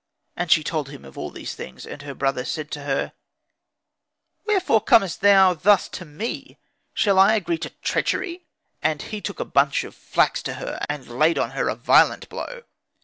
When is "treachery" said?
7.69-8.47